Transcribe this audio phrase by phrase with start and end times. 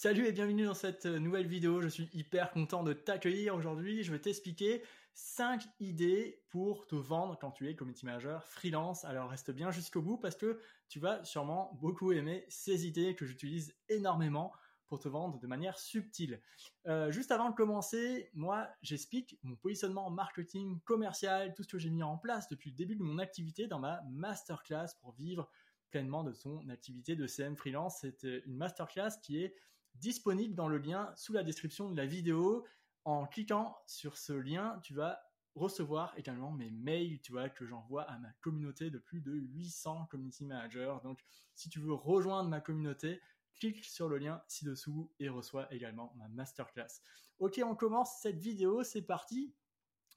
[0.00, 1.82] Salut et bienvenue dans cette nouvelle vidéo.
[1.82, 4.04] Je suis hyper content de t'accueillir aujourd'hui.
[4.04, 4.84] Je vais t'expliquer
[5.14, 9.04] 5 idées pour te vendre quand tu es community manager freelance.
[9.04, 13.26] Alors reste bien jusqu'au bout parce que tu vas sûrement beaucoup aimer ces idées que
[13.26, 14.52] j'utilise énormément
[14.86, 16.40] pour te vendre de manière subtile.
[16.86, 21.90] Euh, juste avant de commencer, moi j'explique mon positionnement marketing commercial, tout ce que j'ai
[21.90, 25.50] mis en place depuis le début de mon activité dans ma masterclass pour vivre
[25.90, 27.98] pleinement de son activité de CM freelance.
[28.02, 29.56] C'est une masterclass qui est
[30.00, 32.64] disponible dans le lien sous la description de la vidéo.
[33.04, 35.20] En cliquant sur ce lien, tu vas
[35.54, 40.44] recevoir également mes mails, tu que j'envoie à ma communauté de plus de 800 community
[40.44, 40.96] managers.
[41.02, 41.20] Donc,
[41.54, 43.20] si tu veux rejoindre ma communauté,
[43.56, 47.02] clique sur le lien ci-dessous et reçois également ma masterclass.
[47.38, 49.52] Ok, on commence cette vidéo, c'est parti.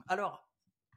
[0.07, 0.48] Alors,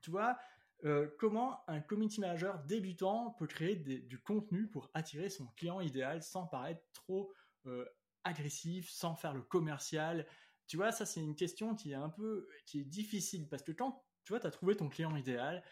[0.01, 0.38] tu vois,
[0.84, 6.23] euh, comment un community manager débutant peut créer du contenu pour attirer son client idéal
[6.23, 7.32] sans paraître trop
[7.66, 7.87] euh,
[8.24, 10.27] agressif, sans faire le commercial.
[10.66, 13.73] Tu vois, ça c'est une question qui est un peu qui est difficile parce que
[13.73, 15.62] quand tu vois, tu as trouvé ton client idéal,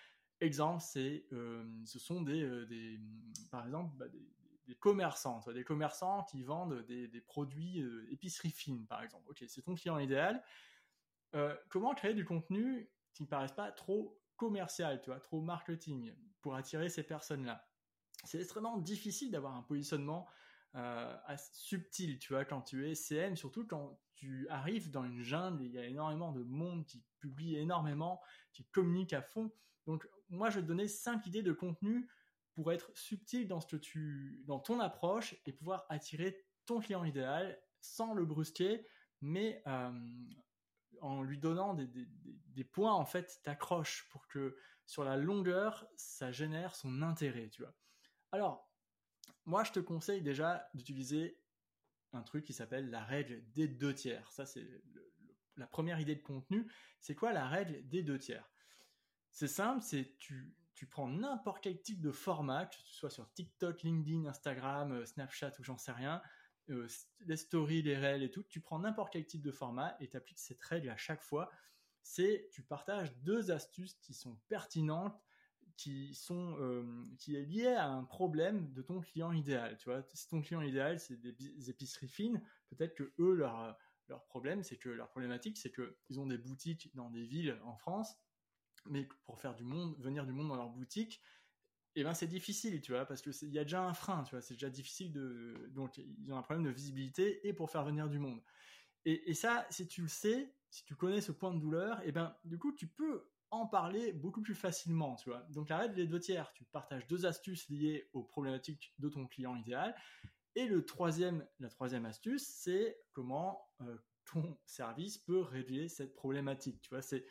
[0.42, 3.00] exemple, c'est euh, ce sont des, euh, des
[3.50, 4.06] par exemple bah,
[4.66, 9.28] des, commerçants, des commerçants qui vendent des, des produits euh, épicerie fine par exemple.
[9.30, 10.42] OK, c'est ton client idéal.
[11.68, 16.56] comment créer du contenu qui ne paraisse pas trop commercial, tu vois, trop marketing pour
[16.56, 17.66] attirer ces personnes-là?
[18.24, 20.28] C'est extrêmement difficile d'avoir un positionnement
[20.74, 21.16] euh,
[21.52, 25.72] subtil, tu vois, quand tu es CM, surtout quand tu arrives dans une jungle, il
[25.72, 28.20] y a énormément de monde qui publie énormément,
[28.52, 29.50] qui communique à fond.
[29.86, 32.08] Donc, moi, je vais te donner cinq idées de contenu
[32.54, 38.86] pour être subtil dans ton approche et pouvoir attirer ton client idéal sans le brusquer,
[39.20, 39.90] mais euh,
[41.00, 45.86] en lui donnant des, des, des points en fait d'accroche pour que sur la longueur
[45.96, 47.74] ça génère son intérêt, tu vois.
[48.30, 48.71] Alors
[49.44, 51.38] moi, je te conseille déjà d'utiliser
[52.12, 54.30] un truc qui s'appelle la règle des deux tiers.
[54.32, 54.66] Ça, c'est
[55.56, 56.70] la première idée de contenu.
[57.00, 58.50] C'est quoi la règle des deux tiers?
[59.30, 63.32] C'est simple, c'est tu, tu prends n'importe quel type de format, que ce soit sur
[63.32, 66.22] TikTok, LinkedIn, Instagram, euh, Snapchat ou j'en sais rien,
[66.70, 66.86] euh,
[67.20, 70.16] les stories, les réels et tout, tu prends n'importe quel type de format et tu
[70.16, 71.50] appliques cette règle à chaque fois.
[72.02, 75.20] C'est tu partages deux astuces qui sont pertinentes
[75.76, 79.76] qui sont euh, qui est lié à un problème de ton client idéal.
[79.78, 83.76] Tu vois, si ton client idéal c'est des, épiceries fines, peut-être que eux leur
[84.08, 87.58] leur problème c'est que leur problématique c'est que ils ont des boutiques dans des villes
[87.64, 88.16] en France,
[88.86, 91.20] mais pour faire du monde, venir du monde dans leur boutique,
[91.94, 94.30] eh ben c'est difficile, tu vois, parce que il y a déjà un frein, tu
[94.34, 97.84] vois, c'est déjà difficile de donc ils ont un problème de visibilité et pour faire
[97.84, 98.42] venir du monde.
[99.04, 102.12] Et, et ça, si tu le sais, si tu connais ce point de douleur, eh
[102.12, 105.42] ben du coup tu peux en parler beaucoup plus facilement, tu vois.
[105.50, 109.54] Donc arrête les deux tiers, tu partages deux astuces liées aux problématiques de ton client
[109.54, 109.94] idéal.
[110.54, 116.80] Et le troisième, la troisième astuce, c'est comment euh, ton service peut régler cette problématique.
[116.80, 117.26] Tu vois, c'est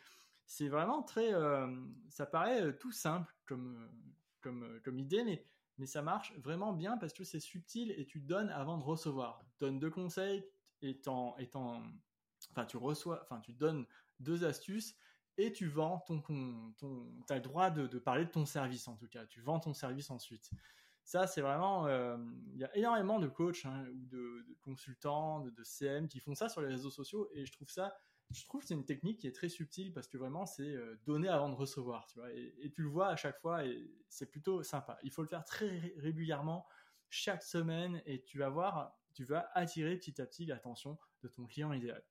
[0.46, 1.66] c'est vraiment très, euh,
[2.08, 3.90] ça paraît euh, tout simple comme
[4.40, 5.44] comme comme idée, mais
[5.78, 9.44] mais ça marche vraiment bien parce que c'est subtil et tu donnes avant de recevoir.
[9.58, 10.44] Donne deux conseils
[10.82, 11.82] étant étant,
[12.52, 13.86] enfin tu reçois, enfin tu donnes
[14.20, 14.96] deux astuces
[15.38, 18.96] et tu vends ton, ton, ton as le droit de, parler de ton service en
[18.96, 20.50] tout cas, tu vends ton service ensuite.
[21.04, 22.16] Ça, c'est vraiment, euh,
[22.52, 26.34] il y a énormément de coachs hein, ou de, consultants, de, de, CM qui font
[26.34, 27.96] ça sur les réseaux sociaux et je trouve ça,
[28.30, 31.00] je trouve que c'est une technique qui est très subtile parce que vraiment c'est euh,
[31.04, 33.90] donner avant de recevoir, tu vois, et, et, tu le vois à chaque fois et
[34.08, 34.98] c'est plutôt sympa.
[35.02, 36.66] Il faut le faire très régulièrement,
[37.12, 41.44] chaque semaine et tu vas voir, tu vas attirer petit à petit l'attention de ton
[41.46, 42.02] client idéal.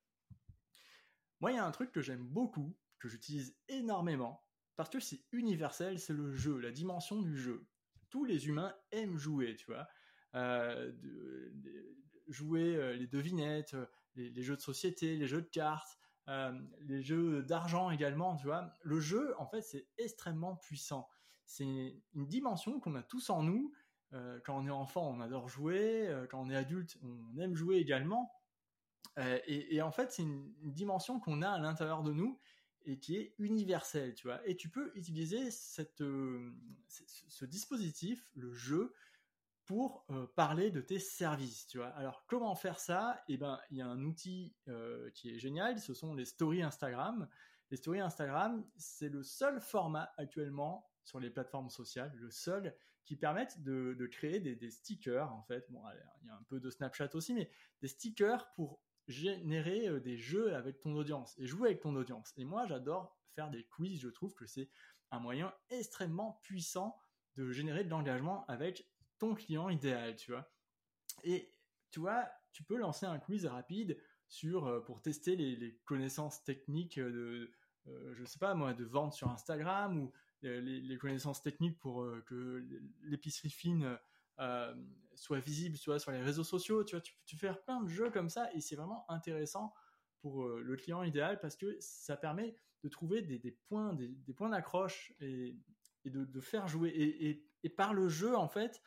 [1.39, 4.43] Moi, il y a un truc que j'aime beaucoup, que j'utilise énormément
[4.75, 7.67] parce que c'est universel, c'est le jeu, la dimension du jeu.
[8.09, 9.87] Tous les humains aiment jouer, tu vois.
[10.35, 10.91] Euh,
[12.27, 13.75] jouer euh, les devinettes,
[14.15, 16.51] les, les, jeux de société, les jeux de cartes, euh,
[16.81, 18.73] les jeux d'argent également, tu vois.
[18.83, 21.09] Le jeu, en fait, c'est extrêmement puissant.
[21.45, 21.65] C'est
[22.13, 23.73] une dimension qu'on a tous en nous.
[24.13, 26.07] Euh, quand on est enfant, on adore jouer.
[26.07, 28.31] Euh, quand on est adulte, on aime jouer également.
[29.45, 32.39] Et, en fait, c'est une dimension qu'on a à l'intérieur de nous
[32.85, 34.45] et qui est universel, tu vois.
[34.47, 35.49] Et tu peux utiliser
[36.01, 36.51] euh,
[36.89, 38.93] ce dispositif, le jeu,
[39.65, 41.89] pour euh, parler de tes services, tu vois.
[41.89, 43.23] Alors, comment faire ça?
[43.27, 46.63] Eh ben, il y a un outil euh, qui est génial, ce sont les stories
[46.63, 47.27] Instagram.
[47.69, 52.75] Les stories Instagram, c'est le seul format actuellement sur les plateformes sociales, le seul
[53.05, 55.65] qui permettent de, de créer des, des, stickers, en fait.
[55.69, 55.81] Bon,
[56.21, 57.49] il y a un peu de Snapchat aussi, mais
[57.81, 58.81] des stickers pour
[59.11, 62.33] générer euh, des jeux avec ton audience et jouer avec ton audience.
[62.37, 63.99] Et moi, j'adore faire des quiz.
[64.01, 64.69] Je trouve que c'est
[65.11, 66.97] un moyen extrêmement puissant
[67.35, 70.51] de générer de l'engagement avec ton client idéal, tu vois.
[71.23, 71.53] Et
[71.91, 77.51] tu vois, tu peux lancer un quiz rapide sur pour tester les, connaissances techniques de,
[77.85, 80.11] je sais pas moi, de vente sur Instagram ou
[80.41, 82.65] les, connaissances techniques pour que
[83.03, 83.97] l'épicerie fine
[85.21, 86.83] soit visible, soit sur les réseaux sociaux.
[86.83, 89.73] Tu vois, tu peux faire plein de jeux comme ça et c'est vraiment intéressant
[90.19, 95.13] pour le client idéal parce que ça permet de trouver des, points, des, points d'accroche
[95.19, 95.55] et,
[96.05, 96.89] de, faire jouer.
[97.63, 98.81] Et, par le jeu, en fait,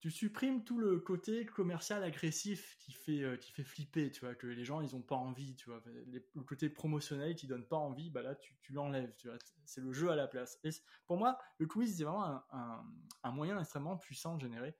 [0.00, 4.34] tu supprimes tout le côté commercial agressif qui fait, euh, qui fait flipper, tu vois,
[4.34, 5.80] que les gens, ils ont pas envie, tu vois.
[5.86, 9.38] le côté promotionnel qui donne pas envie, bah là, tu, l'enlèves, tu vois.
[9.64, 10.58] C'est le jeu à la place.
[10.64, 10.70] Et
[11.06, 14.72] pour moi, le quiz, c'est vraiment un, moyen extrêmement puissant de générer euh,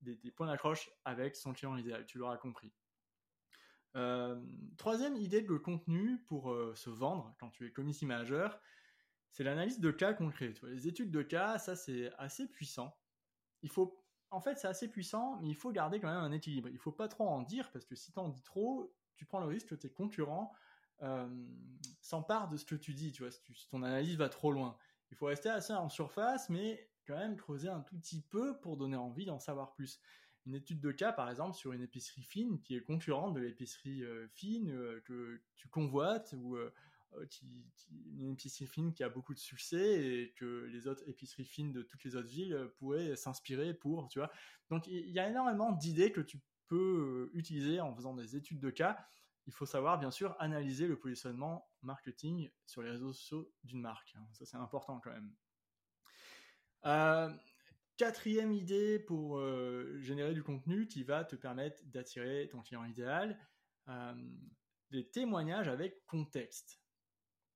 [0.00, 2.72] des, des points d'accroche avec son client idéal, tu l'auras compris.
[3.96, 4.40] Euh,
[4.76, 8.60] troisième idée de contenu pour euh, se vendre quand tu es community manager,
[9.30, 10.54] c'est l'analyse de cas concrets.
[10.64, 12.96] les études de cas, ça c'est assez puissant.
[13.62, 16.68] Il faut, en fait, c'est assez puissant, mais il faut garder quand même un équilibre.
[16.68, 19.40] Il faut pas trop en dire parce que si tu en dis trop, tu prends
[19.40, 20.52] le risque que tes concurrents
[21.02, 21.28] euh,
[22.00, 23.12] s'emparent de ce que tu dis.
[23.12, 24.76] Tu vois, si, ton analyse va trop loin,
[25.10, 28.76] il faut rester assez en surface, mais quand même creuser un tout petit peu pour
[28.76, 30.00] donner envie d'en savoir plus
[30.46, 34.02] une étude de cas, par exemple, sur une épicerie fine qui est concurrente de l'épicerie
[34.04, 36.70] euh, fine euh, que tu convoites ou euh,
[38.18, 41.82] une épicerie fine qui a beaucoup de succès et que les autres épiceries fines de
[41.82, 44.30] toutes les autres villes pourraient s'inspirer pour, tu vois.
[44.68, 48.70] Donc il y a énormément d'idées que tu peux utiliser en faisant des études de
[48.70, 48.98] cas.
[49.46, 54.12] Il faut savoir, bien sûr, analyser le positionnement marketing sur les réseaux sociaux d'une marque.
[54.16, 54.26] Hein.
[54.32, 55.32] Ça, c'est important quand même.
[57.96, 63.38] Quatrième idée pour euh, générer du contenu qui va te permettre d'attirer ton client idéal,
[63.88, 64.14] euh,
[64.90, 66.80] des témoignages avec contexte.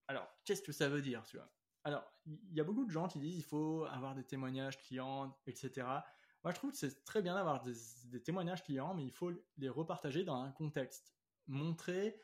[0.06, 1.52] Alors, qu'est-ce que ça veut dire, tu vois?
[1.82, 5.36] Alors, il y a beaucoup de gens qui disent il faut avoir des témoignages clients,
[5.46, 5.86] etc.
[6.44, 9.68] Moi, je trouve que c'est très bien d'avoir des, témoignages clients, mais il faut les
[9.68, 11.14] repartager dans un contexte.
[11.48, 12.20] Montrer,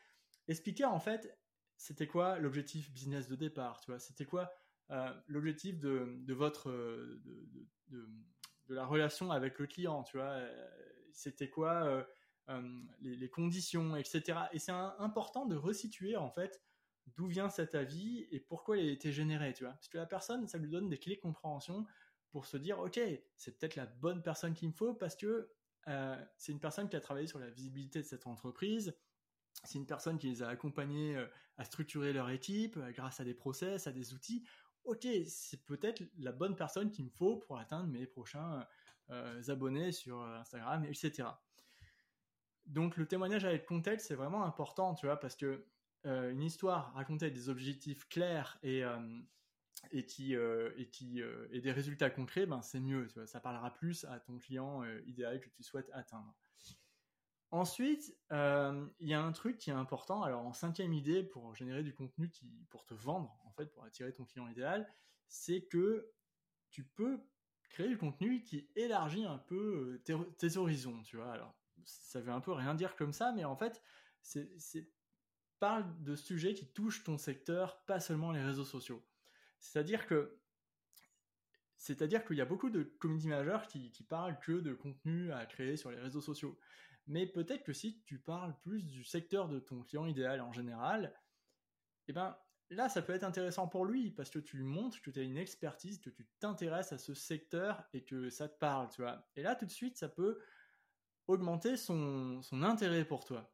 [0.47, 1.37] expliquer en fait,
[1.75, 3.99] c'était quoi l'objectif business de départ, tu vois?
[3.99, 4.64] C'était quoi euh,
[5.27, 6.71] l'objectif de, votre
[7.89, 8.05] de,
[8.69, 10.69] la relation avec le client, tu vois, euh,
[11.11, 12.05] c'était quoi
[12.49, 14.39] euh, les, conditions, etc.
[14.53, 16.61] Et c'est important de resituer en fait
[17.15, 20.07] d'où vient cet avis et pourquoi il a été généré, tu vois, parce que la
[20.07, 21.85] personne, ça lui donne des clés de compréhension
[22.31, 22.99] pour se dire, ok,
[23.35, 25.51] c'est peut-être la bonne personne qu'il me faut parce que
[26.37, 28.97] c'est une personne qui a travaillé sur la visibilité de cette entreprise,
[29.63, 31.15] c'est une personne qui les a accompagnés
[31.57, 34.43] à structurer leur équipe grâce à des process, à des outils
[34.85, 38.65] ok, c'est peut-être la bonne personne qu'il me faut pour atteindre mes prochains
[39.11, 41.29] euh, abonnés sur euh, Instagram, etc.
[42.65, 45.67] Donc le témoignage avec contexte, c'est vraiment important, tu vois, parce que
[46.07, 48.81] euh, une histoire racontée avec des objectifs clairs et,
[49.91, 51.21] et, qui, et, qui,
[51.51, 54.83] et des résultats concrets, ben, c'est mieux, tu vois, ça parlera plus à ton client
[55.05, 56.33] idéal que tu souhaites atteindre.
[57.55, 60.23] Ensuite, euh, il y a un truc qui est important.
[60.23, 62.29] Alors, en cinquième idée pour générer du contenu
[62.67, 64.85] pour te vendre, en fait, pour attirer ton client idéal,
[65.29, 66.11] c'est que
[66.69, 67.21] tu peux
[67.69, 71.31] créer du contenu qui élargit un peu euh, tes, horizons, tu vois.
[71.31, 71.55] Alors,
[71.85, 73.81] ça veut un peu rien dire comme ça, mais en fait,
[75.61, 79.01] parle de sujets qui touchent ton secteur, pas seulement les réseaux sociaux.
[79.59, 80.41] C'est-à-dire que
[81.85, 85.45] c'est-à-dire qu'il y a beaucoup de community managers qui, qui parlent que de contenu à
[85.45, 86.57] créer sur les réseaux sociaux.
[87.05, 91.13] Mais peut-être que si tu parles plus du secteur de ton client idéal en général,
[92.07, 92.35] eh ben
[92.71, 95.21] là, ça peut être intéressant pour lui parce que tu lui montres que tu as
[95.21, 99.23] une expertise, que tu t'intéresses à ce secteur et que ça te parle, tu vois.
[99.35, 100.39] Et là, tout de suite, ça peut
[101.27, 103.51] augmenter son, intérêt pour toi.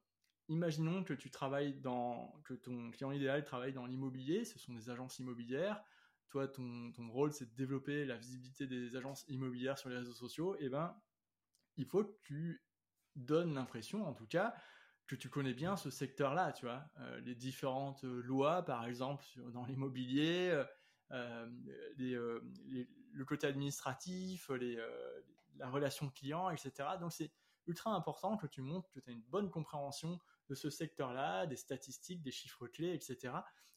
[0.48, 4.90] Imaginons que tu travailles dans, que ton client idéal travaille dans l'immobilier, ce sont des
[4.90, 5.84] agences immobilières.
[6.32, 10.56] Toi, ton, rôle, c'est de développer la visibilité des agences immobilières sur les réseaux sociaux.
[10.56, 10.96] Et eh ben,
[11.76, 12.64] il faut que tu
[13.16, 14.56] donne l'impression, en tout cas,
[15.08, 16.86] que tu connais bien ce secteur-là, tu vois.
[17.02, 20.64] Euh, les différentes euh, lois, par exemple, dans l'immobilier,
[21.12, 21.50] euh,
[21.98, 24.50] le côté administratif,
[25.58, 26.72] la relation client, etc.
[27.02, 27.30] Donc c'est
[27.68, 30.18] ultra important que tu montres que tu as une bonne compréhension
[30.50, 33.34] de ce secteur-là, des statistiques, des chiffres clés, etc.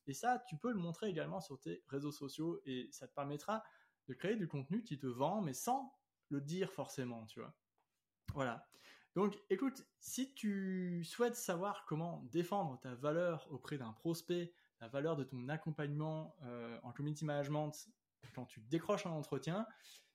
[0.06, 3.62] Et ça, tu peux le montrer également sur tes réseaux sociaux et ça te permettra
[4.08, 5.94] de créer du contenu qui te vend, mais sans
[6.28, 7.54] le dire forcément, tu vois.
[8.34, 8.68] Voilà.
[9.14, 15.16] Donc, écoute, si tu souhaites savoir comment défendre ta valeur auprès d'un prospect, la valeur
[15.16, 17.72] de ton accompagnement euh, en community management
[18.34, 19.66] quand tu décroches un entretien,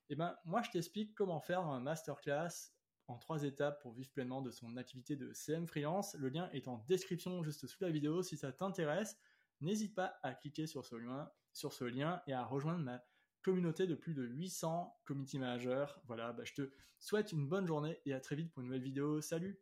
[0.10, 2.74] eh ben, moi, je t'explique comment faire un masterclass
[3.10, 6.16] en trois étapes pour vivre pleinement de son activité de CM freelance.
[6.16, 8.22] Le lien est en description juste sous la vidéo.
[8.22, 9.18] Si ça t'intéresse,
[9.62, 13.04] n'hésite pas à cliquer sur ce lien, et à rejoindre ma
[13.42, 15.88] communauté de plus de 800 community managers.
[16.06, 18.84] Voilà, bah, je te souhaite une bonne journée et à très vite pour une nouvelle
[18.84, 19.22] vidéo.
[19.22, 19.60] Salut